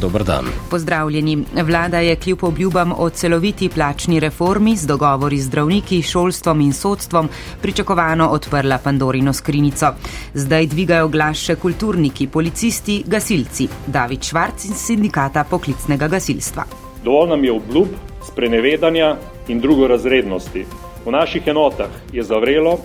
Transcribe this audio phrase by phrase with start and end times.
[0.00, 0.44] Dober dan.
[0.70, 1.44] Pozdravljeni.
[1.62, 7.28] Vlada je kljub obljubam o celoviti plačni reformi z dogovori z zdravniki, šolstvom in sodstvom
[7.62, 9.92] pričakovano odprla Pandorino skrinico.
[10.34, 13.68] Zdaj dvigajo glas še kulturniki, policisti, gasilci.
[13.86, 16.64] David Švarc iz sindikata poklicnega gasilstva.
[17.04, 17.88] Dovolj nam je obljub,
[18.26, 19.16] sprenevedanja
[19.48, 20.66] in drugorazrednosti.
[21.04, 22.78] V naših enotah je zavrelo,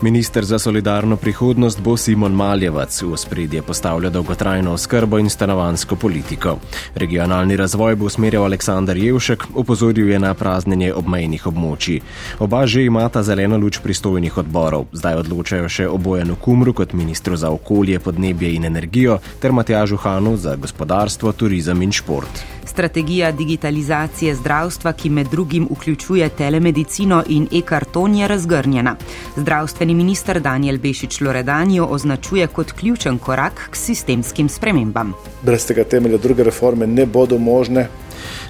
[0.00, 6.58] Minister za solidarno prihodnost bo Simon Maljevac v spredje postavlja dolgotrajno oskrbo in stanovansko politiko.
[6.94, 12.00] Regionalni razvoj bo usmerjal Aleksandar Jevšek, opozoril je na praznjenje obmejnih območij.
[12.38, 17.36] Oba že imata zeleno luč pristojnih odborov, zdaj odločajo še o Bojanu Kumru kot ministru
[17.36, 22.57] za okolje, podnebje in energijo ter Matjažu Hanu za gospodarstvo, turizem in šport.
[22.78, 28.96] Strategija digitalizacije zdravstva, ki med drugim vključuje telemedicino in e-karton, je razgrnjena.
[29.36, 35.12] Zdravstveni minister Daniel Bešič Loredanjo označuje kot ključen korak k sistemskim spremembam.
[35.42, 37.88] Brez tega temelja druge reforme ne bodo možne.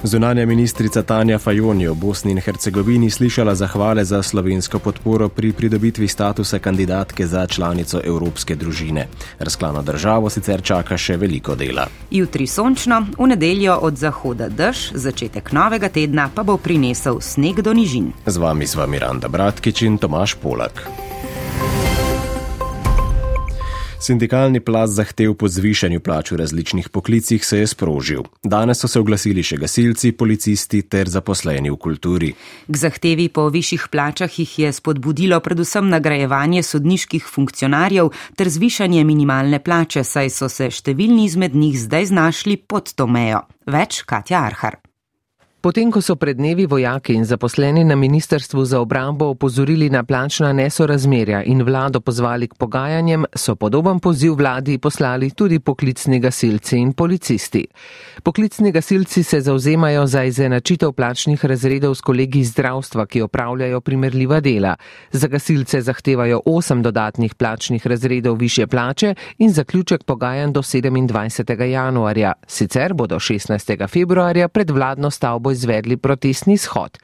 [0.03, 5.53] Zunanja ministrica Tanja Fajon je v Bosni in Hercegovini slišala zahvale za slovensko podporo pri
[5.53, 9.09] pridobitvi statusa kandidatke za članico Evropske družine.
[9.39, 11.89] Razklano državo sicer čaka še veliko dela.
[12.11, 17.75] Jutri sončno, v nedeljo od zahoda dež, začetek novega tedna pa bo prinesel sneg do
[17.75, 18.13] nižin.
[18.27, 20.87] Z vami sva Miranda Bratkič in Tomaš Polak.
[24.01, 28.23] Sindikalni plaz zahtev po zvišanju plač v različnih poklicih se je sprožil.
[28.45, 32.31] Danes so se oglasili še gasilci, policisti ter zaposleni v kulturi.
[32.69, 39.59] K zahtevi po višjih plačah jih je spodbudilo predvsem nagrajevanje sodniških funkcionarjev ter zvišanje minimalne
[39.59, 43.49] plače, saj so se številni izmed njih zdaj znašli pod to mejo.
[43.67, 44.79] Več Katja Arhar.
[45.61, 50.53] Potem, ko so pred dnevi vojaki in zaposleni na Ministrstvu za obrambo opozorili na plačna
[50.53, 56.93] nesorazmerja in vlado pozvali k pogajanjem, so podoben poziv vladi poslali tudi poklicni gasilci in
[56.93, 57.65] policisti.
[58.23, 64.41] Poklicni gasilci se zauzemajo za izenačitev plačnih razredov s kolegi iz zdravstva, ki opravljajo primerljiva
[64.41, 64.77] dela.
[65.13, 71.63] Za gasilce zahtevajo 8 dodatnih plačnih razredov više plače in zaključek pogajanj do 27.
[71.63, 72.33] januarja.
[72.47, 73.89] Sicer bodo 16.
[73.89, 76.99] februarja pred vladno stavbo izvedli protestni shod,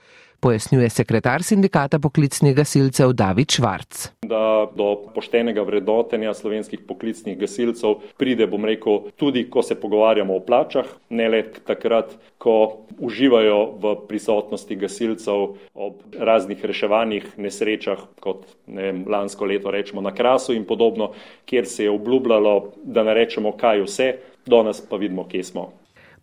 [0.45, 4.09] pojasnjuje sekretar sindikata poklicnih gasilcev David Švarc.
[4.29, 10.43] Da do poštenega vrednotenja slovenskih poklicnih gasilcev pride, bom rekel, tudi ko se pogovarjamo o
[10.45, 18.91] plačah, ne le takrat, ko uživajo v prisotnosti gasilcev ob raznih reševanjih, nesrečah, kot ne
[18.91, 21.15] vem, lansko leto rečemo na Krasu in podobno,
[21.49, 24.11] kjer se je obljubljalo, da ne rečemo kaj vse,
[24.47, 25.71] danes pa vidimo, kje smo.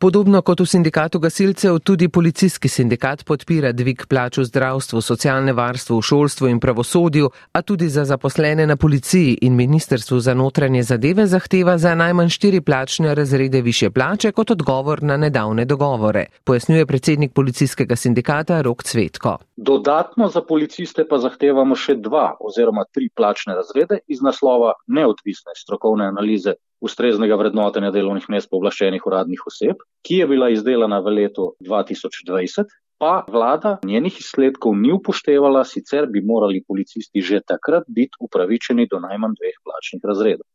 [0.02, 6.00] Podobno kot v sindikatu gasilcev, tudi policijski sindikat podpira dvig plač v zdravstvu, socialne varstvu,
[6.02, 11.78] šolstvu in pravosodju, a tudi za zaposlene na policiji in ministrstvu za notranje zadeve zahteva
[11.78, 17.96] za najmanj štiri plačne razrede više plače kot odgovor na nedavne dogovore, pojasnjuje predsednik policijskega
[17.96, 19.38] sindikata Rok Cvetko.
[19.56, 26.10] Dodatno za policiste pa zahtevamo še dva oziroma tri plačne razrede iz naslova neodvisne strokovne
[26.10, 32.72] analize ustreznega vrednotenja delovnih mest povlaščenih uradnih oseb, ki je bila izdelana v letu 2020,
[33.02, 39.00] pa vlada njenih izsledkov ni upoštevala, sicer bi morali policisti že takrat biti upravičeni do
[39.00, 40.46] najmanj dveh plačnih razredov.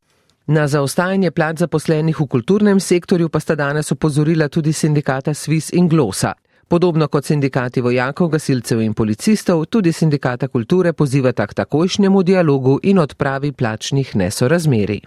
[0.46, 5.88] Na zaostajanje plač zaposlenih v kulturnem sektorju pa sta danes opozorila tudi sindikata Svis in
[5.88, 6.34] Glosa.
[6.68, 12.98] Podobno kot sindikati vojakov, gasilcev in policistov, tudi sindikata kulture pozivata k takojšnjemu dialogu in
[12.98, 15.00] odpravi plačnih nesorazmerij.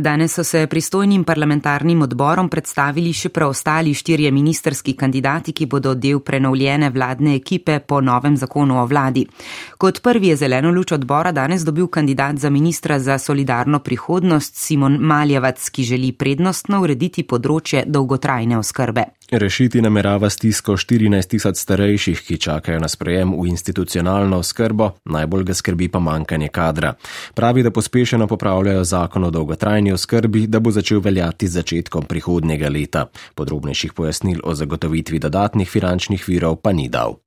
[0.00, 6.20] Danes so se pristojnim parlamentarnim odborom predstavili še preostali štirje ministerski kandidati, ki bodo del
[6.22, 9.24] prenovljene vladne ekipe po novem zakonu o vladi.
[9.78, 15.00] Kot prvi je zeleno luč odbora danes dobil kandidat za ministra za solidarno prihodnost Simon
[15.00, 19.04] Maljevac, ki želi prednostno urediti področje dolgotrajne oskrbe.
[19.30, 25.58] Rešiti namerava stisko 14 tisoč starejših, ki čakajo na sprejem v institucionalno oskrbo, najbolj ga
[25.58, 26.94] skrbi pa manjkanje kadra.
[27.34, 32.68] Pravi, da pospešeno popravljajo zakon o dolgotrajni oskrbi, da bo začel veljati z začetkom prihodnega
[32.68, 33.06] leta.
[33.34, 37.18] Podrobnejših pojasnil o zagotovitvi dodatnih finančnih virov pa ni dal.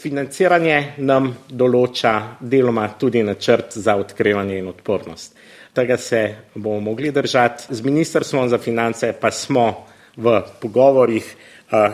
[0.00, 5.36] Financiranje nam določa deloma tudi načrt za odkrivanje in odpornost.
[5.76, 6.22] Tega se
[6.54, 7.74] bomo mogli držati.
[7.74, 9.86] Z Ministrstvom za finance pa smo
[10.16, 11.36] v pogovorjih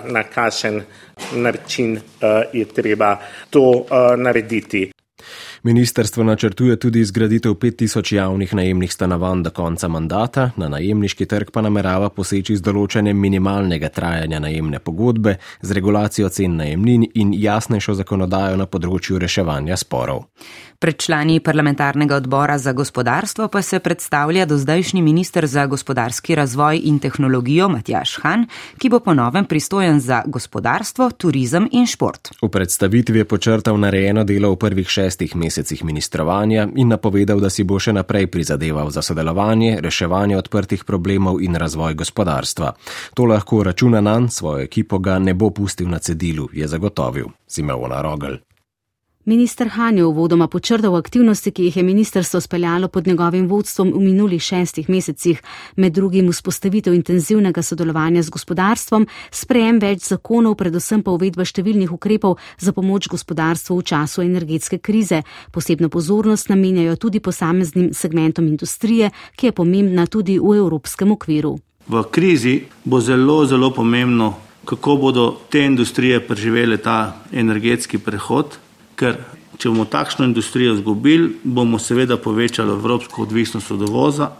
[0.05, 0.82] na kakšen
[1.34, 2.00] način
[2.52, 3.17] je treba
[3.50, 3.87] to
[4.17, 4.90] narediti.
[5.62, 11.62] Ministrstvo načrtuje tudi zgraditev 5000 javnih najemnih stanovanj do konca mandata, na najemniški trg pa
[11.62, 18.56] namerava poseči z določenjem minimalnega trajanja najemne pogodbe, z regulacijo cen najemnin in jasnejšo zakonodajo
[18.56, 20.26] na področju reševanja sporov.
[20.79, 26.99] Pred člani parlamentarnega odbora za gospodarstvo pa se predstavlja dozdajšnji minister za gospodarski razvoj in
[26.99, 28.44] tehnologijo Matjaš Han,
[28.79, 32.29] ki bo ponovem pristojen za gospodarstvo, turizem in šport.
[32.43, 37.64] V predstavitvi je počrtal narejeno delo v prvih šestih mesecih ministrovanja in napovedal, da si
[37.64, 42.73] bo še naprej prizadeval za sodelovanje, reševanje odprtih problemov in razvoj gospodarstva.
[43.14, 48.03] To lahko računa na svojo ekipo, ga ne bo pustil na cedilu, je zagotovil Simona
[48.03, 48.38] Rogel.
[49.28, 54.00] Minister Han je uvodoma počrtal aktivnosti, ki jih je ministerstvo speljalo pod njegovim vodstvom v
[54.00, 55.40] minulih šestih mesecih,
[55.76, 62.37] med drugim vzpostavitev intenzivnega sodelovanja z gospodarstvom, sprejem več zakonov, predvsem pa uvedba številnih ukrepov
[62.58, 65.25] za pomoč gospodarstvu v času energetske krize.
[65.50, 71.56] Posebno pozornost namenjajo tudi posameznim segmentom industrije, ki je pomembna tudi v evropskem okviru.
[71.88, 78.58] V krizi bo zelo, zelo pomembno, kako bodo te industrije preživele ta energetski prehod
[78.97, 79.19] ker
[79.59, 84.31] če bomo takšno industrijo izgubili, bomo seveda povečali evropsko odvisnost od uvoza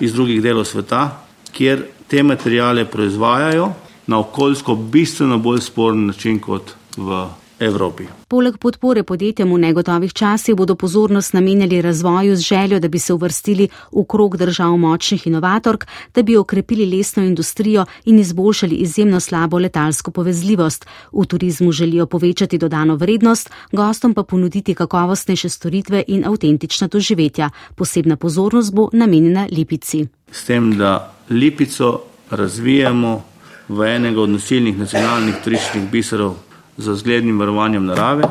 [0.00, 1.22] iz drugih delov sveta,
[1.52, 3.70] kjer te materijale proizvajajo
[4.06, 7.24] na okoljsko bistveno bolj sporen način kot v
[7.58, 8.04] Evropi.
[8.28, 13.12] Poleg podpore podjetjem v negotovih časih bodo pozornost namenjali razvoju z željo, da bi se
[13.12, 19.58] uvrstili v krog držav močnih inovatork, da bi okrepili lesno industrijo in izboljšali izjemno slabo
[19.58, 20.86] letalsko povezljivost.
[21.12, 27.50] V turizmu želijo povečati dodano vrednost, gostom pa ponuditi kakovostnejše storitve in avtentična doživetja.
[27.74, 30.06] Posebna pozornost bo namenjena Lipici.
[30.30, 33.24] S tem, da Lipico razvijamo
[33.68, 36.45] v enega od nosilnih nacionalnih turističnih biserov
[36.78, 38.28] z zglednim varovanjem narave,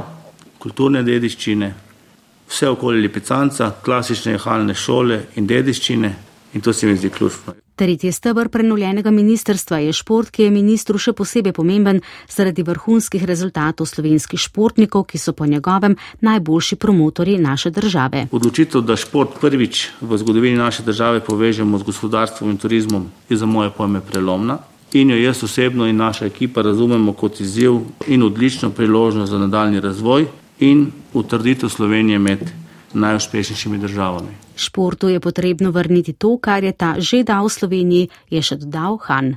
[0.60, 1.74] kulturne dediščine,
[2.50, 6.16] vse okoli Lipicanca, klasične jahalne šole in dediščine
[6.54, 7.54] in to se mi zdi ključno.
[7.76, 11.98] Tretji stebr prenovljenega ministrstva je šport, ki je ministru še posebej pomemben
[12.32, 18.30] zaradi vrhunskih rezultatov slovenskih športnikov, ki so po njegovem najboljši promotori naše države.
[18.32, 23.46] Odločitev, da šport prvič v zgodovini naše države povežemo z gospodarstvom in turizmom, je za
[23.46, 24.58] moje pojme prelomna
[24.94, 29.80] in jo jaz osebno in naša ekipa razumemo kot izziv in odlično priložnost za nadaljni
[29.80, 30.28] razvoj
[30.60, 32.40] in utrditev Slovenije med
[32.94, 34.30] najuspešnejšimi državami.
[34.56, 39.36] Športu je potrebno vrniti to, kar je ta že dal Sloveniji, je še dodal Han.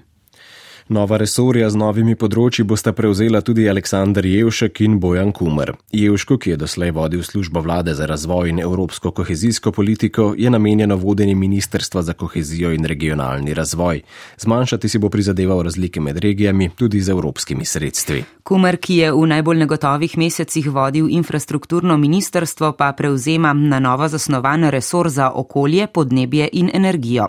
[0.88, 5.74] Nova resorja z novimi področji bosta prevzela tudi Aleksandr Jevšek in Bojan Kumer.
[5.92, 10.96] Jevško, ki je doslej vodil službo vlade za razvoj in evropsko kohezijsko politiko, je namenjeno
[10.96, 14.00] vodenje Ministrstva za kohezijo in regionalni razvoj.
[14.40, 18.24] Zmanjšati si bo prizadeval razlike med regijami, tudi z evropskimi sredstvi.
[18.48, 24.70] Kumer, ki je v najbolj negotovih mesecih vodil infrastrukturno ministrstvo, pa prevzema na novo zasnovan
[24.72, 27.28] resor za okolje, podnebje in energijo.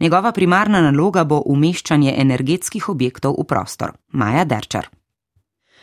[0.00, 3.94] Njegova primarna naloga bo umeščanje energetskih objektov objektov v prostor.
[4.10, 4.90] Maja Derčar.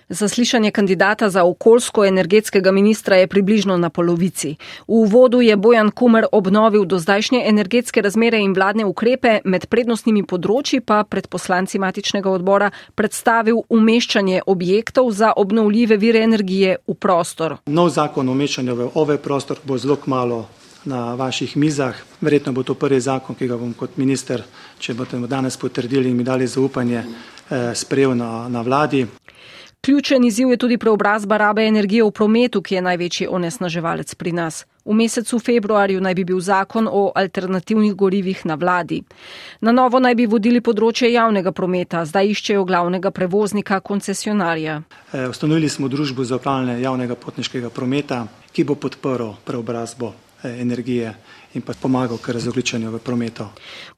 [0.09, 4.55] Zaslišanje kandidata za okoljsko-energetskega ministra je približno na polovici.
[4.87, 10.83] V uvodu je Bojan Kumer obnovil dozdajšnje energetske razmere in vladne ukrepe, med prednostnimi področji
[10.85, 17.57] pa pred poslanci matičnega odbora predstavil umeščanje objektov za obnovljive vire energije v prostor.
[17.65, 20.45] Nov zakon o umeščanju v ove prostor bo zelo malo
[20.85, 21.95] na vaših mizah.
[22.21, 24.43] Verjetno bo to prvi zakon, ki ga bom kot minister,
[24.79, 27.03] če boste danes potrdili in mi dali zaupanje,
[27.49, 29.05] eh, sprejel na, na vladi.
[29.85, 34.65] Ključen izziv je tudi preobrazba rabe energije v prometu, ki je največji onesnaževalec pri nas.
[34.85, 39.03] V mesecu februarju naj bi bil zakon o alternativnih gorivih na vladi.
[39.61, 44.81] Na novo naj bi vodili področje javnega prometa, zdaj iščejo glavnega prevoznika, koncesionarja.
[45.13, 50.15] E, ustanovili smo družbo za upravljanje javnega potniškega prometa, ki bo podprl preobrazbo
[50.47, 51.13] energije
[51.53, 53.45] in pa pomagal k razogličanju v prometu.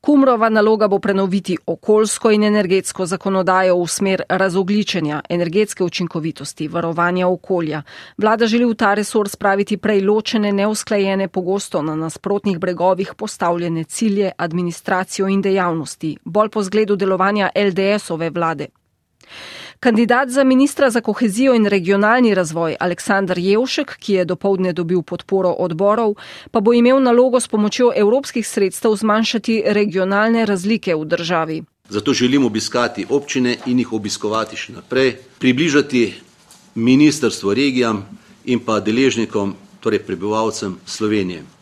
[0.02, 7.82] Kumrova naloga bo prenoviti okoljsko in energetsko zakonodajo v smer razogličenja, energetske učinkovitosti, varovanja okolja.
[8.18, 14.32] Vlada želi v ta resor spraviti prej ločene, neusklajene, pogosto na nasprotnih bregovih postavljene cilje,
[14.38, 18.68] administracijo in dejavnosti, bolj po zgledu delovanja LDS-ove vlade.
[19.80, 25.50] Kandidat za ministra za kohezijo in regionalni razvoj Aleksandr Jevšek, ki je dopoledne dobil podporo
[25.50, 26.16] odborov,
[26.52, 31.64] pa bo imel nalogo s pomočjo evropskih sredstev zmanjšati regionalne razlike v državi.
[31.90, 36.14] Zato želim obiskati občine in jih obiskovati še naprej, približati
[36.76, 38.02] ministrstvo regijam
[38.46, 41.57] in pa deležnikom, torej prebivalcem Slovenije.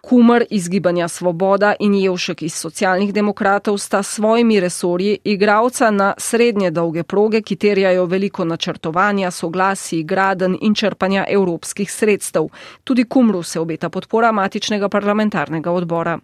[0.00, 6.70] Kumar iz Gibanja Svoboda in Jevšek iz socialnih demokratov sta svojimi resorji igralca na srednje
[6.70, 12.48] dolge proge, ki terjajo veliko načrtovanja, soglasi, graden in črpanja evropskih sredstev.
[12.84, 16.18] Tudi Kumru se obeta podpora matičnega parlamentarnega odbora.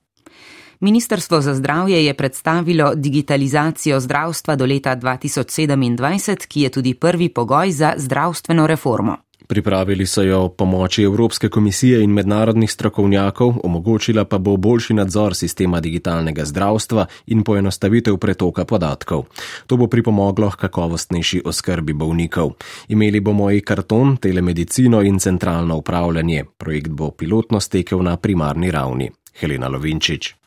[0.80, 7.70] Ministrstvo za zdravje je predstavilo digitalizacijo zdravstva do leta 2027, ki je tudi prvi pogoj
[7.70, 9.16] za zdravstveno reformo.
[9.46, 15.80] Pripravili so jo pomoči Evropske komisije in mednarodnih strokovnjakov, omogočila pa bo boljši nadzor sistema
[15.80, 19.24] digitalnega zdravstva in poenostavitev pretoka podatkov.
[19.66, 22.50] To bo pripomoglo k kakovostnejši oskrbi bolnikov.
[22.88, 26.44] Imeli bomo i karton, telemedicino in centralno upravljanje.
[26.58, 29.10] Projekt bo pilotno stekel na primarni ravni.
[29.40, 30.45] Helena Lovinčič.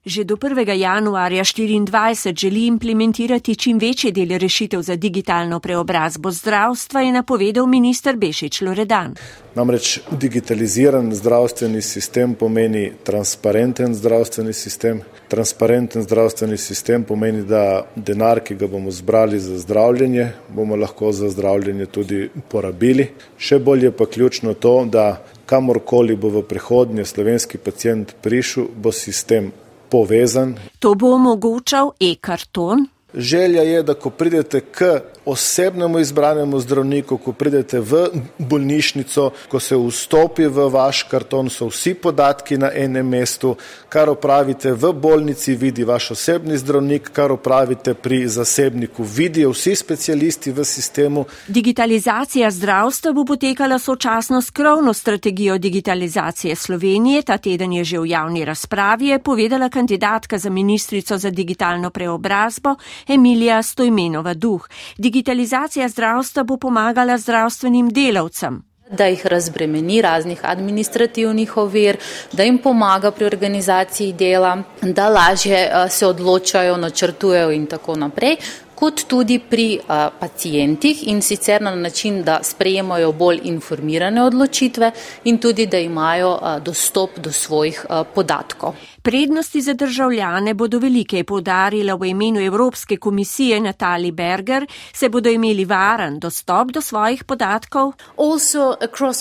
[0.00, 0.64] Že do 1.
[0.80, 8.16] januarja 2024 želi implementirati čim večji del rešitev za digitalno preobrazbo zdravstva, je napovedal minister
[8.16, 9.14] Bešič Loredan.
[9.54, 15.02] Namreč digitaliziran zdravstveni sistem pomeni transparenten zdravstveni sistem.
[15.28, 21.28] Transparenten zdravstveni sistem pomeni, da denar, ki ga bomo zbrali za zdravljenje, bomo lahko za
[21.28, 23.10] zdravljenje tudi porabili.
[23.36, 28.92] Še bolje je pa ključno to, da kamorkoli bo v prihodnje slovenski pacijent prišel, bo
[28.92, 29.52] sistem
[29.90, 30.54] povezan.
[30.78, 32.86] To bo omogočal e-karton.
[33.14, 38.06] Želja je, da ko pridete k osebnemu izbranemu zdravniku, ko pridete v
[38.38, 43.56] bolnišnico, ko se vstopi v vaš karton, so vsi podatki na enem mestu,
[43.88, 50.52] kar opravite v bolnici, vidi vaš osebni zdravnik, kar opravite pri zasebniku, vidijo vsi specialisti
[50.52, 51.24] v sistemu.
[51.48, 57.22] Digitalizacija zdravstva bo potekala sočasno s krovno strategijo digitalizacije Slovenije.
[57.22, 62.76] Ta teden je že v javni razpravi, je povedala kandidatka za ministrico za digitalno preobrazbo
[63.08, 68.62] Emilija Stojmenova Duh digitalizacija zdravstva bo pomagala zdravstvenim delavcem.
[68.90, 71.96] Da jih razbremeni raznih administrativnih ovir,
[72.32, 78.36] da jim pomaga pri organizaciji dela, da lažje eh, se odločajo, načrtujejo in tako naprej
[78.80, 84.92] kot tudi pri a, pacijentih in sicer na način, da sprejemajo bolj informirane odločitve
[85.24, 88.74] in tudi, da imajo a, dostop do svojih a, podatkov.
[89.02, 95.30] Prednosti za državljane bodo velike, je povdarila v imenu Evropske komisije Natali Berger, se bodo
[95.30, 97.92] imeli varen dostop do svojih podatkov.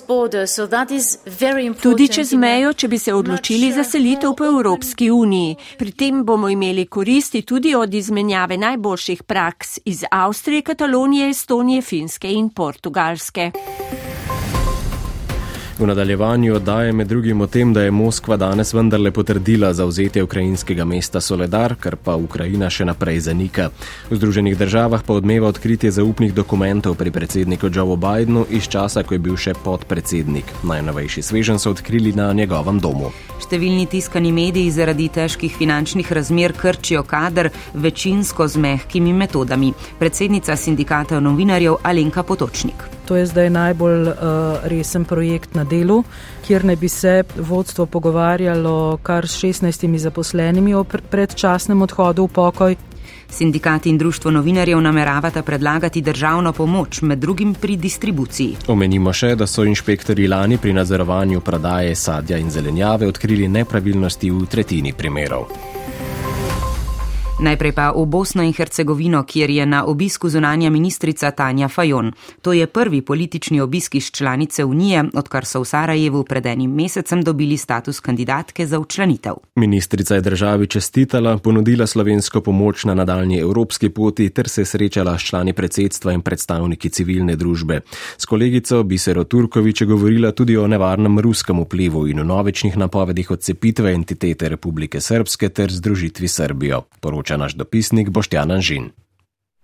[0.08, 0.68] Border, so
[1.82, 5.56] Tudi čez mejo, če bi se odločili za selitev po Evropski uniji.
[5.78, 12.32] Pri tem bomo imeli koristi tudi od izmenjave najboljših praks iz Avstrije, Katalonije, Estonije, Finske
[12.32, 13.52] in Portugalske.
[15.80, 20.86] V nadaljevanju oddaje med drugim o tem, da je Moskva danes vendarle potrdila zauzetje ukrajinskega
[20.86, 23.70] mesta Soledar, kar pa Ukrajina še naprej zanika.
[24.10, 29.16] V Združenih državah pa odmeva odkritje zaupnih dokumentov pri predsedniku Joe Bidenu iz časa, ko
[29.16, 30.52] je bil še podpredsednik.
[30.68, 33.16] Najnovejši svežen so odkrili na njegovem domu.
[33.50, 39.72] Številni tiskani mediji zaradi težkih finančnih razmer krčijo kader večinsko z mehkimi metodami.
[39.98, 42.86] Predsednica sindikata novinarjev Alenka Potočnik.
[43.10, 46.04] To je zdaj najbolj uh, resen projekt na delu,
[46.46, 52.78] kjer ne bi se vodstvo pogovarjalo kar s 16 zaposlenimi o predčasnem odhodu v pokoj.
[53.30, 58.56] Sindikat in društvo novinarjev nameravata predlagati državno pomoč, med drugim pri distribuciji.
[58.68, 64.46] Omenimo še, da so inšpektori lani pri nadzorovanju prodaje sadja in zelenjave odkrili nepravilnosti v
[64.46, 65.48] tretjini primerov.
[67.40, 72.12] Najprej pa v Bosno in Hercegovino, kjer je na obisku zunanja ministrica Tanja Fajon.
[72.42, 77.24] To je prvi politični obisk iz članice Unije, odkar so v Sarajevu pred enim mesecem
[77.24, 79.34] dobili status kandidatke za učlanitev.
[79.56, 85.22] Ministrica je državi čestitala, ponudila slovensko pomoč na nadaljni evropski poti ter se srečala s
[85.22, 87.80] člani predsedstva in predstavniki civilne družbe.
[88.18, 93.32] S kolegico Bisero Turkovič je govorila tudi o nevarnem ruskem vplivu in o novečnih napovedih
[93.32, 96.84] odcepitve entitete Republike Srpske ter združitvi Srbijo.
[97.00, 98.92] Poroča poroča naš dopisnik Boštjan Anžin.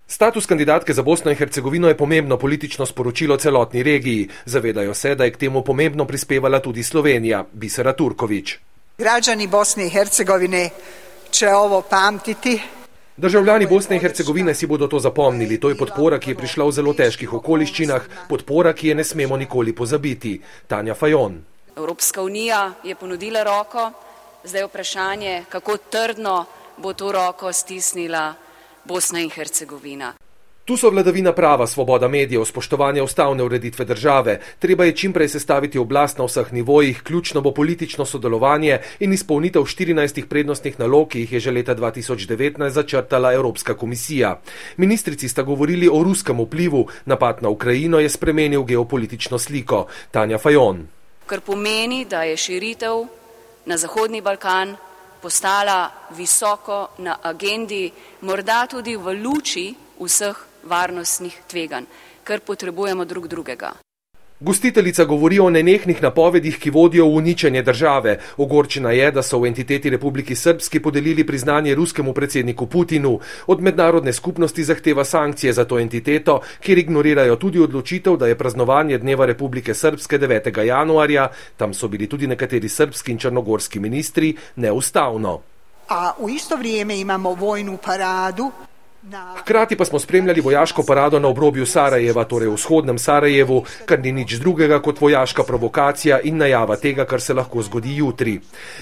[0.07, 4.29] Status kandidatke za Bosno in Hercegovino je pomembno politično sporočilo celotni regiji.
[4.45, 8.59] Zavedajo se, da je k temu pomembno prispevala tudi Slovenija, Bisera Turkovič.
[8.97, 10.69] Građani Bosne in Hercegovine,
[11.31, 12.61] če ovo pamtiti.
[13.17, 15.59] Državljani Bosne in Hercegovine si bodo to zapomnili.
[15.59, 19.37] To je podpora, ki je prišla v zelo težkih okoliščinah, podpora, ki je ne smemo
[19.37, 20.41] nikoli pozabiti.
[20.67, 21.41] Tanja Fajon.
[21.77, 23.91] Evropska unija je ponudila roko,
[24.43, 26.45] zdaj je vprašanje, kako trdno
[26.77, 28.33] bo to roko stisnila
[28.85, 30.13] Bosna in Hercegovina.
[30.65, 34.39] Tu so vladavina prava, svoboda medijev, spoštovanje ustavne ureditve države.
[34.59, 40.25] Treba je čimprej sestaviti oblast na vseh nivojih, ključno bo politično sodelovanje in izpolnitev 14
[40.25, 44.41] prednostnih nalog, ki jih je že leta 2019 začrtala Evropska komisija.
[44.77, 49.85] Ministrici sta govorili o ruskem vplivu, napad na Ukrajino je spremenil geopolitično sliko.
[50.11, 50.87] Tanja Fajon.
[51.25, 53.05] Kar pomeni, da je širitev
[53.65, 54.75] na Zahodni Balkan
[55.25, 57.89] postala visoko na agendi,
[58.21, 60.37] morda tudi v luči vseh
[60.69, 61.89] varnostnih tveganj,
[62.21, 63.73] ker potrebujemo drug drugega.
[64.39, 68.17] Gostiteljica govori o nenehnih napovedih, ki vodijo v uničenje države.
[68.37, 73.19] Ogorčena je, da so v entiteti Republiki Srpski podelili priznanje ruskemu predsedniku Putinu.
[73.47, 78.97] Od mednarodne skupnosti zahteva sankcije za to entiteto, kjer ignorirajo tudi odločitev, da je praznovanje
[78.97, 80.63] Dneva Republike Srpske 9.
[80.65, 85.39] januarja, tam so bili tudi nekateri srpski in črnogorski ministri, neustavno.
[85.89, 88.51] A v isto vrijeme imamo vojnu paradu.
[89.37, 94.11] Hkrati pa smo spremljali vojaško parado na obrobju Sarajeva, torej v vzhodnem Sarajevu, kar ni
[94.11, 98.39] nič drugega kot vojaška provokacija in najava tega, kar se lahko zgodi jutri.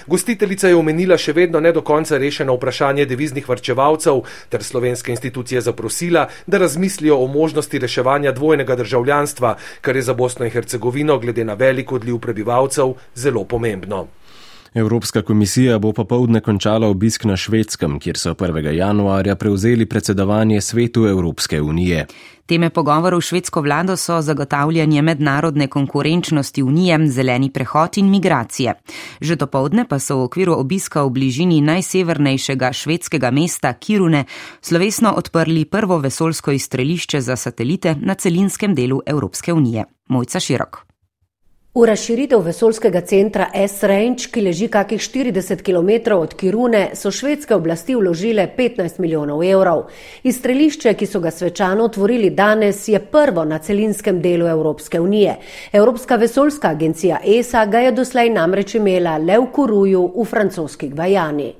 [0.07, 5.61] Gostiteljica je omenila še vedno ne do konca rešeno vprašanje deviznih varčevalcev ter slovenske institucije
[5.61, 11.43] zaprosila, da razmislijo o možnosti reševanja dvojnega državljanstva, kar je za Bosno in Hercegovino glede
[11.43, 14.07] na velik odliv prebivalcev zelo pomembno.
[14.73, 18.71] Evropska komisija bo popovdne končala obisk na švedskem, kjer so 1.
[18.71, 22.05] januarja prevzeli predsedovanje svetu Evropske unije.
[22.45, 28.73] Teme pogovorov švedsko vlado so zagotavljanje mednarodne konkurenčnosti unije, zeleni prehod in migracije.
[29.21, 34.25] Že dopovdne pa so v okviru obiska v bližini najsevernejšega švedskega mesta Kirune
[34.61, 39.85] slovesno odprli prvo vesolsko izstrelišče za satelite na celinskem delu Evropske unije.
[40.07, 40.92] Mojca Širok.
[41.73, 47.95] V razširitev vesolskega centra S-Range, ki leži kakih 40 km od Kirune, so švedske oblasti
[47.97, 49.81] vložile 15 milijonov evrov.
[50.23, 55.39] Izstrelišče, ki so ga svečano otvorili danes, je prvo na celinskem delu Evropske unije.
[55.71, 61.53] Evropska vesolska agencija ESA ga je doslej namreč imela le v Kuruju v francoski Gvajani.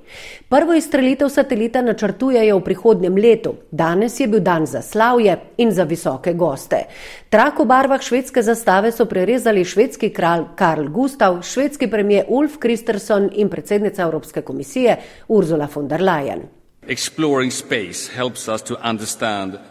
[0.53, 3.55] Prvo izstrelitev satelita načrtujejo v prihodnjem letu.
[3.72, 6.83] Danes je bil dan za slavje in za visoke goste.
[7.29, 13.31] Trak v barvah švedske zastave so prerezali švedski kralj Karl Gustav, švedski premijer Ulf Kristersson
[13.33, 16.45] in predsednica Evropske komisije Ursula von der Leyen.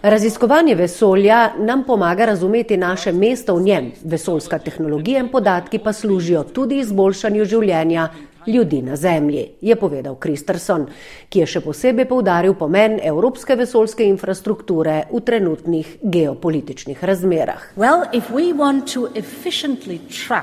[0.03, 3.93] Raziskovanje vesolja nam pomaga razumeti naše mesto v njem.
[4.05, 8.09] Vesoljska tehnologija in podatki pa služijo tudi izboljšanju življenja
[8.47, 10.87] ljudi na Zemlji, je povedal Kristerson,
[11.29, 17.63] ki je še posebej povdaril pomen evropske vesoljske infrastrukture v trenutnih geopolitičnih razmerah.
[17.77, 18.05] Well.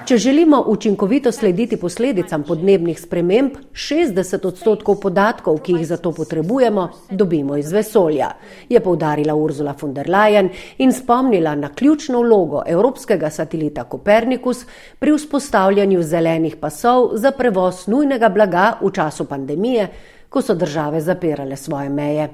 [0.06, 6.88] Če želimo učinkovito slediti posledicam podnebnih sprememb, 60 odstotkov podatkov, ki jih za to potrebujemo,
[7.12, 8.32] dobimo iz vesolja,
[8.70, 14.66] je povdarila Ursula von der Leyen in spomnila na ključno vlogo evropskega satelita Kopernikus
[15.00, 19.88] pri vzpostavljanju zelenih pasov za prevoz nujnega blaga v času pandemije,
[20.30, 22.30] ko so države zapirale svoje meje.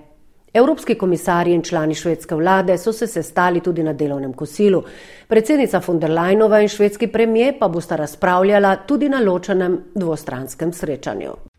[0.54, 4.84] Evropski komisarji in člani švedske vlade so se sestali tudi na delovnem kosilu.
[5.28, 11.55] Predsednica von der Leinova in švedski premije pa bosta razpravljala tudi na ločenem dvostranskem srečanju.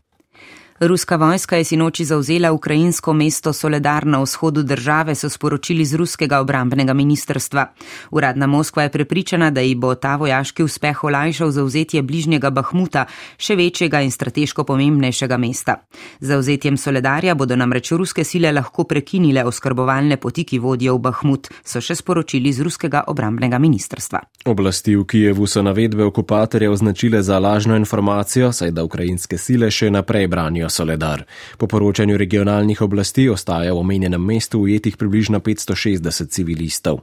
[0.79, 6.39] Ruska vojska je sinoči zauzela ukrajinsko mesto Soledar na vzhodu države, so sporočili z ruskega
[6.39, 7.65] obrambnega ministrstva.
[8.11, 13.05] Uradna Moskva je prepričana, da ji bo ta vojaški uspeh olajšal zauzetje bližnjega Bahmuta,
[13.37, 15.75] še večjega in strateško pomembnejšega mesta.
[16.19, 21.81] Zauzetjem Soledarja bodo namreč ruske sile lahko prekinile oskrbovalne poti, ki vodijo v Bahmut, so
[21.81, 24.21] še sporočili z ruskega obrambnega ministrstva.
[24.45, 29.89] Oblasti v Kijevu so navedbe okupatorja označile za lažno informacijo, saj da ukrajinske sile še
[29.89, 31.23] naprej branijo občino Soledar.
[31.57, 36.99] Po poročanju regionalnih oblasti ostaja v omenjenem mestu ujetih približno 560 civilistov.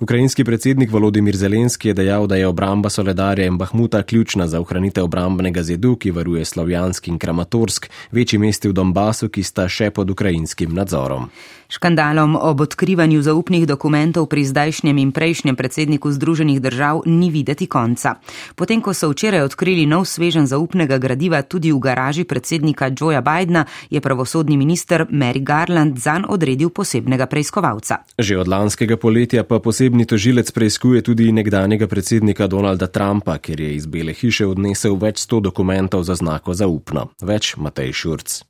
[0.00, 5.04] Ukrajinski predsednik Volodimir Zelenski je dejal, da je obramba Soledarja in Bahmuta ključna za ohranitev
[5.04, 10.10] obrambnega zidu, ki varuje Slovjansk in Kramatorsk, večji mesti v Donbasu, ki sta še pod
[10.10, 11.30] ukrajinskim nadzorom.
[11.68, 18.24] Škandalom ob odkrivanju zaupnih dokumentov pri zdajšnjem in prejšnjem predsedniku Združenih držav ni videti konca.
[18.56, 23.64] Potem, ko so včeraj odkrili nov svežen zaupnega gradiva tudi v garaži predsednika Joea Bidna,
[23.90, 28.04] je pravosodni minister Mary Garland zanj odredil posebnega preiskovalca.
[28.18, 33.72] Že od lanskega poletja pa posebni tožilec preiskuje tudi nekdanjega predsednika Donalda Trumpa, ker je
[33.74, 37.08] iz Bele hiše odnesel več sto dokumentov za znako zaupno.
[37.24, 38.47] Več Matej Šurc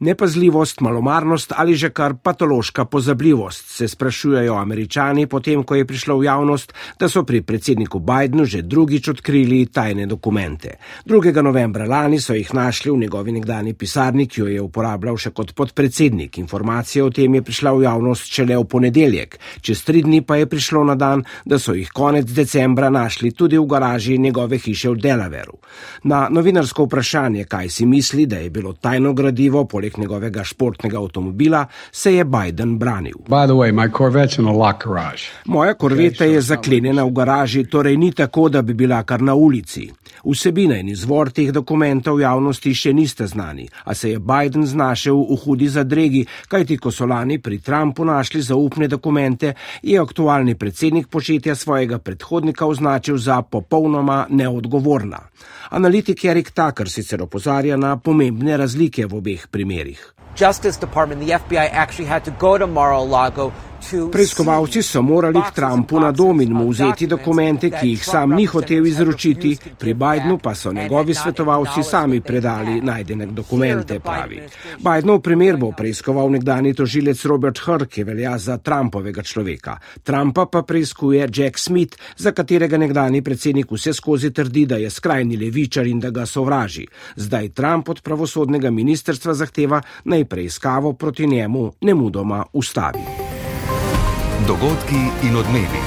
[0.00, 6.24] nepazljivost, malomarnost ali že kar patološka pozabljivost, se sprašujejo američani, potem ko je prišlo v
[6.24, 10.78] javnost, da so pri predsedniku Bidenu že drugič odkrili tajne dokumente.
[11.06, 11.42] 2.
[11.42, 15.54] novembra lani so jih našli v njegovi nekdani pisarni, ki jo je uporabljal še kot
[15.54, 16.38] podpredsednik.
[16.38, 19.38] Informacija o tem je prišla v javnost šele v ponedeljek.
[19.60, 23.58] Čez tri dni pa je prišlo na dan, da so jih konec decembra našli tudi
[23.58, 25.58] v garaži njegove hiše v Delaveru.
[26.04, 30.98] Na novinarsko vprašanje, kaj si misli, da je bilo tajno gradivo, poleg poleg njegovega športnega
[30.98, 33.14] avtomobila, se je Biden branil.
[33.28, 33.72] Way,
[35.44, 39.90] Moja korveta je zaklenjena v garaži, torej ni tako, da bi bila kar na ulici.
[40.24, 45.36] Vsebina in izvor teh dokumentov javnosti še niste znani, a se je Biden znašel v
[45.44, 51.54] hudi zadregi, kajti ko so lani pri Trumpu našli zaupne dokumente, je aktualni predsednik početja
[51.54, 55.20] svojega predhodnika označil za popolnoma neodgovorna.
[55.70, 59.75] Analitik Erik Tucker sicer opozarja na pomembne razlike v obeh primerih.
[60.34, 63.52] Justice Department, the FBI actually had to go to Mar-a-Lago
[64.12, 68.46] Preiskovalci so morali k Trumpu na dom in mu vzeti dokumente, ki jih sam ni
[68.46, 74.40] hotel izročiti, pri Bidenu pa so njegovi svetovalci sami predali najdene dokumente, pravi.
[74.78, 79.78] Bidenov primer bo preiskoval nekdani tožilec Robert Hur, ki velja za Trumpovega človeka.
[80.02, 85.36] Trumpa pa preiskuje Jack Smith, za katerega nekdani predsednik vse skozi trdi, da je skrajni
[85.36, 86.86] levičar in da ga sovraži.
[87.16, 93.25] Zdaj Trump od pravosodnega ministrstva zahteva naj preiskavo proti njemu nemudoma ustavi.
[94.46, 95.80] Dogodki in odmevi.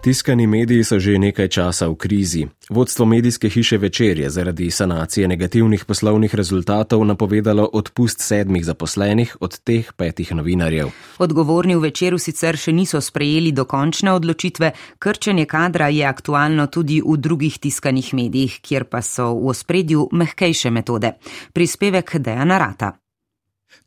[0.00, 2.46] Tiskani mediji so že nekaj časa v krizi.
[2.70, 9.58] Vodstvo medijske hiše Večer je zaradi sanacije negativnih poslovnih rezultatov napovedalo odpust sedmih zaposlenih, od
[9.58, 10.88] teh petih novinarjev.
[11.18, 17.18] Odgovorni v Večeru sicer še niso sprejeli dokončne odločitve, krčenje kadra je aktualno tudi v
[17.18, 21.12] drugih tiskanih medijih, kjer pa so v ospredju mehkejše metode.
[21.52, 22.99] Prispevek Dejana Rata.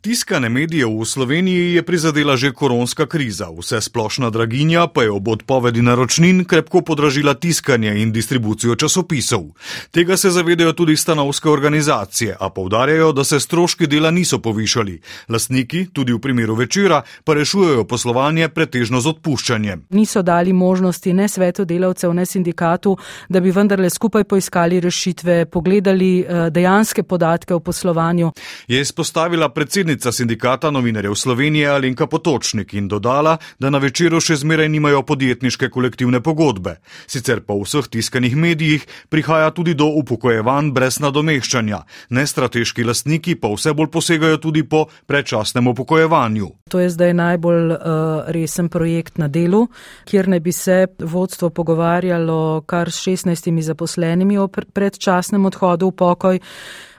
[0.04, 5.28] Tiskane medije v Sloveniji je prizadela že koronska kriza, vse splošna draginja pa je ob
[5.28, 9.43] odpovedi naročnin krepko podražila tiskanje in distribucijo časopisov.
[9.91, 15.00] Tega se zavedajo tudi stanovske organizacije, a povdarjajo, da se stroški dela niso povišali.
[15.30, 19.86] Lastniki, tudi v primeru večera, pa rešujejo poslovanje pretežno z odpuščanjem.
[19.89, 22.98] Niso dali možnosti ne svetu delavcev, ne sindikatu,
[23.30, 28.32] da bi vendarle skupaj poiskali rešitve, pogledali eh, dejanske podatke o poslovanju.
[28.67, 34.36] Je izpostavila predsednica predsednica sindikata novinarjev Slovenije Alenka Potočnik in dodala, da na večeru še
[34.38, 36.76] zmeraj nimajo podjetniške kolektivne pogodbe.
[37.10, 41.82] Sicer pa v vseh tiskanih medijih prihaja tudi do upokojevanj brez nadomeščanja.
[42.14, 46.52] Nestrateški lastniki pa vse bolj posegajo tudi po predčasnem upokojevanju.
[46.70, 49.66] To je zdaj najbolj uh, resen projekt na delu,
[50.06, 56.44] kjer ne bi se vodstvo pogovarjalo kar s 16 zaposlenimi o predčasnem odhodu v pokoj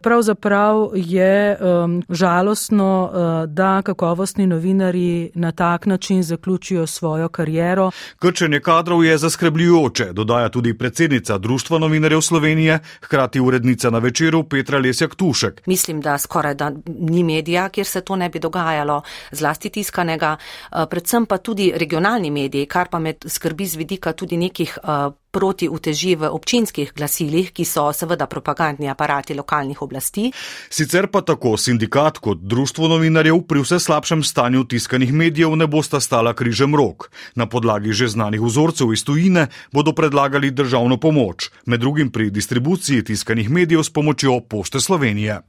[0.05, 7.90] pravzaprav je um, žalostno, uh, da kakovostni novinari na tak način zaključijo svojo kariero.
[8.19, 14.79] Krčenje kadrov je zaskrbljujoče, dodaja tudi predsednica Društva novinarjev Slovenije, hkrati urednica na večeru Petra
[14.79, 15.62] Lesjak Tušek.
[15.67, 20.79] Mislim, da skoraj da ni medija, kjer se to ne bi dogajalo, zlasti tiskanega, uh,
[20.90, 25.68] predvsem pa tudi regionalni mediji, kar pa me skrbi z vidika tudi nekih uh, proti
[25.68, 30.31] uteži v občinskih glasilih, ki so seveda propagandni aparati lokalnih oblasti.
[30.70, 36.01] Sicer pa tako sindikat kot društvo novinarjev pri vse slabšem stanju tiskanih medijev ne bosta
[36.01, 37.11] stala križem rok.
[37.35, 43.05] Na podlagi že znanih vzorcev iz tujine bodo predlagali državno pomoč, med drugim pri distribuciji
[43.05, 45.42] tiskanih medijev s pomočjo Pošte Slovenije.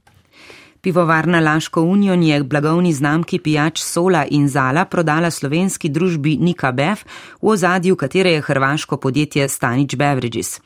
[0.82, 7.02] Pivovarna Laško Union je blagovni znamki pijač Sola in Zala prodala slovenski družbi Nika Bev,
[7.42, 10.60] v ozadju katere je hrvaško podjetje Stanič Beverages.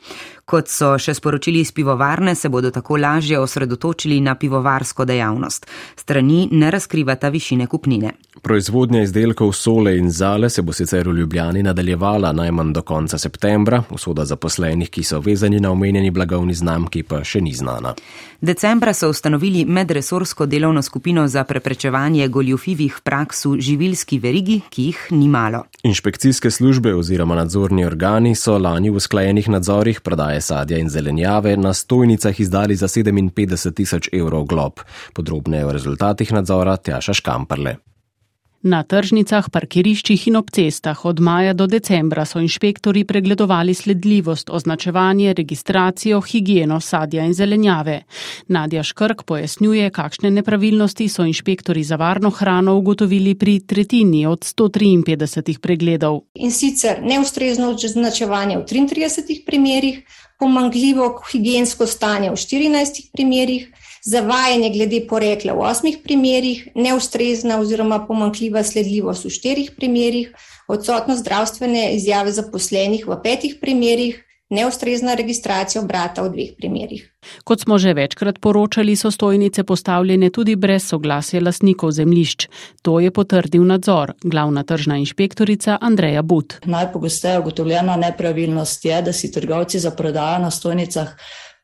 [0.45, 5.67] Kot so še sporočili iz pivovarne, se bodo tako lažje osredotočili na pivovarsko dejavnost.
[5.95, 8.11] Strani ne razkrivata višine kupnine.
[8.41, 13.83] Proizvodnja izdelkov sole in zale se bo sicer v Ljubljani nadaljevala najmanj do konca septembra,
[13.91, 17.93] usoda zaposlenih, ki so vezani na omenjeni blagovni znamki, pa še ni znana.
[18.41, 25.03] Decembra so ustanovili medresorsko delovno skupino za preprečevanje goljufivih praks v živilski verigi, ki jih
[25.11, 25.63] ni malo.
[25.83, 31.73] Inšpekcijske službe oziroma nadzorni organi so lani v usklajenih nadzorih prodaje sadja in zelenjave na
[31.73, 34.79] stojnicah izdali za 57 tisoč evrov glob.
[35.13, 37.75] Podrobneje o rezultatih nadzora Tjaša Škamprle.
[38.61, 45.33] Na tržnicah, parkiriščih in ob cestah od maja do decembra so inšpektori pregledovali sledljivost, označevanje,
[45.33, 48.03] registracijo, higieno sadja in zelenjave.
[48.53, 55.57] Nadja Škrk pojasnjuje, kakšne nepravilnosti so inšpektori za varno hrano ugotovili pri tretjini od 153
[55.57, 56.21] pregledov.
[56.35, 60.05] In sicer neustrezno označevanje v 33 primerjih,
[60.41, 63.69] pomangljivo higijensko stanje v 14 primerjih
[64.03, 70.33] zavajanje glede porekla v osmih primerjih, neustrezna oziroma pomankljiva sledljivost v štirih primerjih,
[70.67, 77.07] odsotnost zdravstvene izjave zaposlenih v petih primerjih, neustrezna registracija obrata v dveh primerjih.
[77.43, 82.47] Kot smo že večkrat poročali, so stojnice postavljene tudi brez soglasja lastnikov zemlišč.
[82.81, 86.59] To je potrdil nadzor, glavna tržna inšpektorica Andreja But.
[86.65, 91.15] Najpogosteje ugotovljena nepravilnost je, da si trgovci za prodajo na stojnicah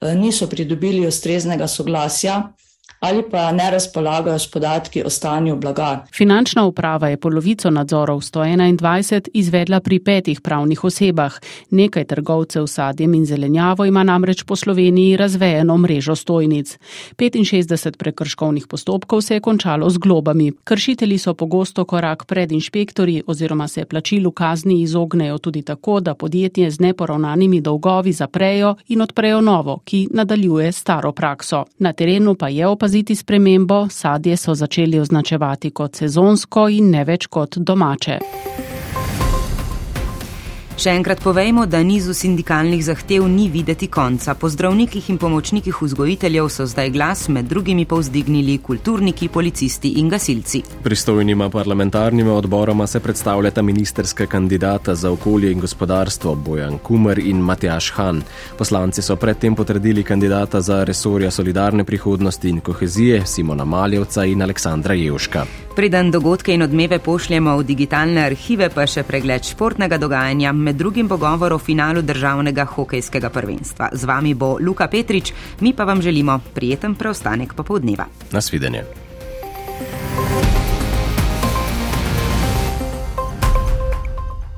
[0.02, 2.54] Eh, niso pridobili ustreznega soglasja
[3.00, 6.06] ali pa ne razpolagajo s podatki o stanju blaga.
[6.13, 11.34] Finančna uprava je polovico nadzorov 121 izvedla pri petih pravnih osebah.
[11.69, 16.78] Nekaj trgovcev sadjem in zelenjavo ima namreč po Sloveniji razvejeno mrežo stojnic.
[17.17, 20.52] 65 prekrškovnih postopkov se je končalo z globami.
[20.63, 26.71] Kršitelji so pogosto korak pred inšpektori oziroma se plačilu kazni izognejo tudi tako, da podjetje
[26.71, 31.65] z neporavnanimi dolgovi zaprejo in odprejo novo, ki nadaljuje staro prakso.
[31.80, 37.26] Na terenu pa je opaziti spremembo, sadje so začeli označevati kot sezonsko in ne več
[37.28, 38.20] kot domače.
[40.78, 44.36] Še enkrat povejmo, da nizu sindikalnih zahtev ni videti konca.
[44.38, 50.62] Po zdravnikih in pomočnikih vzgojiteljev so zdaj glas med drugimi povzdignili kulturniki, policisti in gasilci.
[50.84, 57.92] Pristojnima parlamentarnima odboroma se predstavljata ministerska kandidata za okolje in gospodarstvo Bojan Kumer in Matjaš
[57.98, 58.22] Han.
[58.58, 64.94] Poslanci so predtem potrdili kandidata za resorja solidarne prihodnosti in kohezije Simona Maljevca in Aleksandra
[64.94, 65.66] Jevška.
[65.78, 71.06] Preden dogodke in odmeve pošljemo v digitalne arhive, pa še pregled športnega dogajanja med drugim
[71.06, 73.94] pogovor o finalu državnega hokejskega prvenstva.
[73.94, 78.10] Z vami bo Luka Petrič, mi pa vam želimo prijeten preostanek popovdneva.
[78.34, 79.07] Nasvidenje.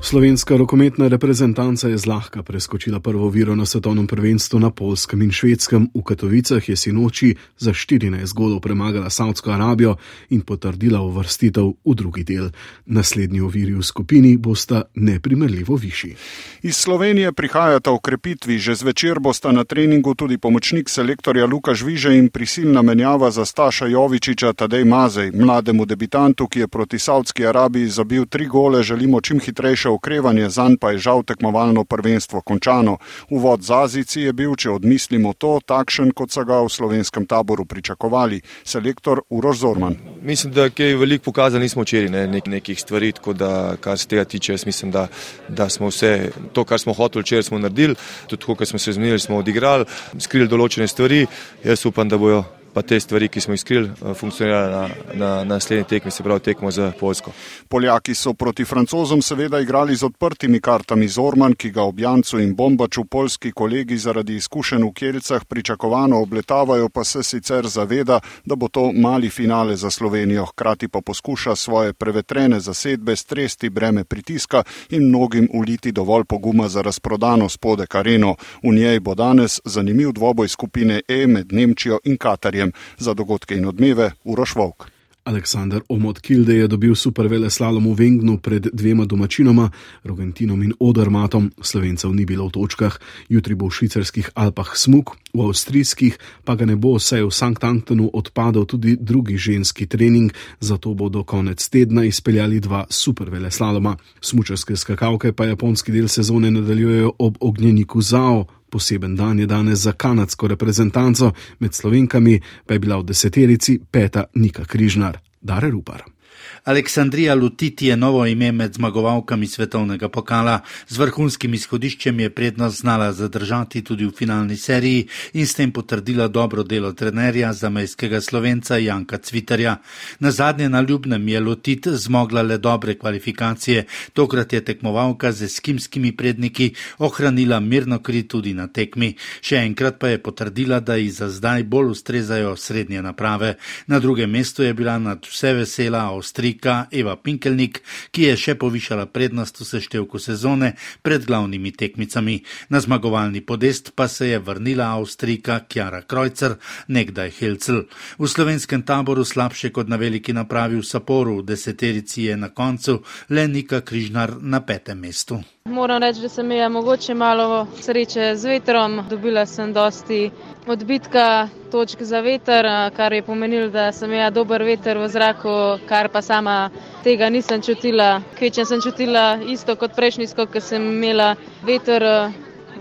[0.02, 5.90] Slovenska rokometna reprezentanca je zlahka preskočila prvo viro na svetovnem prvenstvu na Polskem in Švedskem.
[5.94, 9.96] V Katovicah je sinoči za 14 golov premagala Saudsko Arabijo
[10.30, 12.48] in potrdila uvrstitev v drugi del.
[12.86, 16.16] Naslednji oviri v skupini bosta neprimerljivo višji.
[16.62, 18.58] Iz Slovenije prihajata ukrepitvi.
[18.58, 23.86] Že zvečer bosta na treningu tudi pomočnik selektorja Luka Žviže in prisilna menjava za Staša
[23.86, 29.40] Jovičiča Tadej Mazej, mlademu debitantu, ki je proti Saudski Arabiji zabil tri gole, želimo čim
[29.40, 32.98] hitrejše okrevanje, zanj pa je žal tekmovalno prvenstvo končano.
[33.30, 37.64] Uvod z Azici je bil, če odmislimo to, takšen, kot so ga v slovenskem taboru
[37.64, 38.40] pričakovali.
[38.64, 39.96] Selektor Uroš Zorman.
[40.22, 44.08] Mislim, da je veliko pokazali, nismo včeraj ne, nek, nekih stvari, tako da kar se
[44.08, 45.08] tega tiče, jaz mislim, da,
[45.48, 47.94] da smo vse to, kar smo hoteli včeraj, smo naredili,
[48.26, 49.84] tudi tako, kot smo se zmenili, smo odigrali,
[50.18, 51.26] skrili določene stvari.
[51.64, 55.44] Jaz upam, da bojo pa te stvari, ki smo jih skrili, eh, funkcionirale na, na,
[55.44, 57.32] na naslednji tekmi, se pravi tekmo za Poljsko.
[57.68, 62.54] Poljaki so proti francozom seveda igrali z odprtimi kartami Zorman, ki ga ob Jancu in
[62.54, 68.68] Bombaču polski kolegi zaradi izkušenj v Kjelcah pričakovano obletavajo, pa se sicer zaveda, da bo
[68.68, 75.08] to mali finale za Slovenijo, hkrati pa poskuša svoje prevetrene zasedbe stresti breme pritiska in
[75.08, 78.34] mnogim uliti dovolj poguma za razprodano spodek areno.
[78.62, 83.56] V njej bo danes zanimiv dvoboj skupine E med Nemčijo in Katarjem komentarjem za dogodke
[83.56, 84.90] in odmeve Uroš Vovk.
[85.24, 89.70] Aleksandr Omot Kilde je dobil super vele slalom v Vengnu pred dvema domačinoma,
[90.04, 91.52] Rogentinom in Odermatom.
[91.60, 92.96] Slovencev ni bilo v točkah,
[93.28, 97.64] jutri bo v švicarskih Alpah smuk, v avstrijskih pa ga ne bo, saj v Sankt
[97.64, 103.50] Antonu odpadel tudi drugi ženski trening, zato bo do konec tedna izpeljali dva super vele
[103.50, 103.96] slaloma.
[104.20, 108.44] Smučarske skakavke pa japonski del sezone nadaljujejo ob ognjeniku Zao.
[108.70, 114.24] Poseben dan je danes za kanadsko reprezentanco, med slovenkami pa je bila v deseterici peta
[114.34, 116.19] Nika Križnar, Dare Rupar.
[116.64, 120.60] Aleksandrija Lutiti je novo ime med zmagovalkami svetovnega pokala.
[120.88, 126.28] Z vrhunskim izhodiščem je prednost znala zadržati tudi v finalni seriji in s tem potrdila
[126.28, 129.76] dobro delo trenerja zamejskega slovenca Janka Cvitarja.
[130.18, 136.12] Na zadnje na ljubnem je Lutit zmogla le dobre kvalifikacije, tokrat je tekmovalka z eskimskimi
[136.16, 139.14] predniki ohranila mirno kri tudi na tekmi.
[139.40, 143.54] Še enkrat pa je potrdila, da ji za zdaj bolj ustrezajo srednje naprave.
[143.86, 146.49] Na drugem mestu je bila nad vse vesela Avstrija.
[146.50, 147.78] Avstrijka Eva Pinkelnik,
[148.10, 152.42] ki je še povišala prednost v seštevku sezone pred glavnimi tekmicami.
[152.70, 156.58] Na zmagovalni podest pa se je vrnila Avstrijka Kjara Krojcer,
[156.88, 157.86] nekdaj Helcel.
[158.18, 163.04] V slovenskem taboru slabše kot na veliki napravi v Saporu, v deseterici je na koncu
[163.30, 165.38] le Nika Križnar na petem mestu.
[165.70, 169.04] Moram reči, da sem imela mogoče malo sreče z vetrom.
[169.10, 170.30] Dobila sem dosti
[170.66, 175.54] odbitka točk za veter, kar je pomenilo, da sem imela dober veter v zraku,
[175.88, 176.70] kar pa sama
[177.04, 178.22] tega nisem čutila.
[178.38, 181.34] Kvečem sem čutila isto kot prejšnji skok, ker sem imela
[181.66, 182.04] veter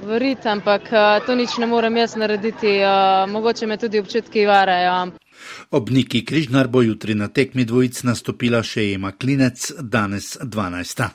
[0.04, 0.90] v rit, ampak
[1.26, 2.80] to nič ne morem jaz narediti.
[3.30, 5.12] Mogoče me tudi občutki varajo.
[5.72, 11.10] Ob Niki Križnar bo jutri na tekmi dvojic nastopila še Ema Klinec, danes 12.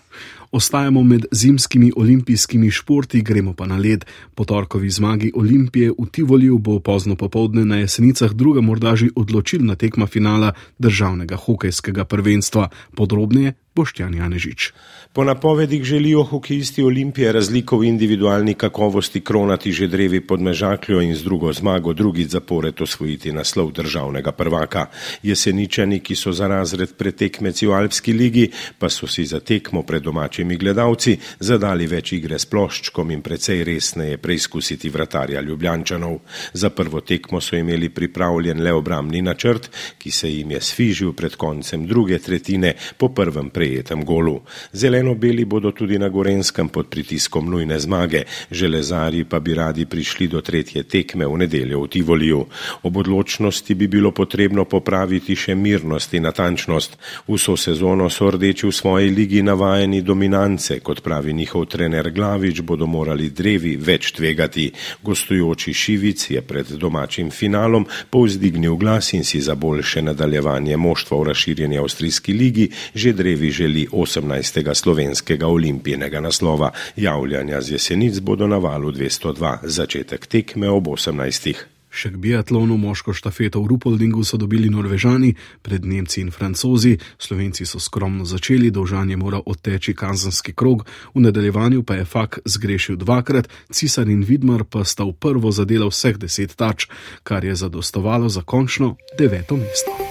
[0.55, 4.05] Ostajamo med zimskimi olimpijskimi športi, gremo pa na led.
[4.35, 9.75] Po torkovi zmagi Olimpije v Tivoliju bo pozno popovdne na jesenicah druga morda že odločilna
[9.75, 12.69] tekma finala državnega hokejskega prvenstva.
[12.95, 14.71] Podrobneje Boštjan Janežič.
[15.13, 21.15] Po napovedih želijo hokejisti Olimpije razliko v individualni kakovosti kronati že drevi pod Mežakljo in
[21.17, 24.87] z drugo zmago drugi zapored osvojiti naslov državnega prvaka.
[25.23, 30.03] Jeseničani, ki so za razred pretekmeci v Alpski ligi, pa so si za tekmo pred
[30.03, 36.21] domačimi gledalci zadali več igre s ploščkom in precej resneje preizkusiti vratarja Ljubljančanov.
[36.53, 41.35] Za prvo tekmo so imeli pripravljen le obramni načrt, ki se jim je sfižil pred
[41.37, 44.42] koncem druge tretjine po prvem prejetem golu.
[44.72, 50.29] Zelen Zeleno-beli bodo tudi na Gorenskem pod pritiskom nujne zmage, železari pa bi radi prišli
[50.29, 52.44] do tretje tekme v nedeljo v Tivoliju.
[52.83, 56.98] Ob odločnosti bi bilo potrebno popraviti še mirnost in natančnost.
[57.29, 62.87] Vso sezono so rdeči v svoji ligi navajeni dominance, kot pravi njihov trener Glavič, bodo
[62.87, 64.70] morali drevi več tvegati.
[65.03, 71.29] Gostujoči Šivic je pred domačim finalom povzdignil glas in si za boljše nadaljevanje moštva v
[71.33, 74.75] razširjeni avstrijski ligi že drevi želi 18.
[74.75, 76.73] slovenskega olimpijnega naslova.
[76.97, 81.55] Javljanja z jesenic bodo na valu 202, začetek tekme ob 18.
[81.95, 85.31] Še k biatlonu moško štafeto v Rupoldingu so dobili Norvežani,
[85.62, 86.99] pred Nemci in Francozi.
[87.23, 90.83] Slovenci so skromno začeli, dolžan je moral odteči kazanski krog,
[91.14, 95.87] v nadaljevanju pa je Fak zgrešil dvakrat, Cisar in Vidmar pa sta v prvo zadela
[95.87, 96.90] vseh deset tač,
[97.23, 100.04] kar je zadostovalo za končno deveto mesto.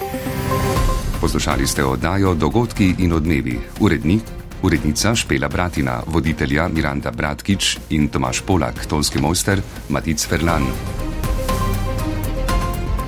[1.23, 3.55] Poslušali ste oddajo Dogodki in odmevi.
[3.79, 4.21] Urednik
[4.63, 10.67] Urednica Špela Bratina, voditelja Miranda Bratkič in Tomaš Polak, tonski mojster Matic Ferlan.